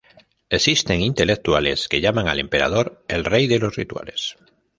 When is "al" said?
2.27-2.39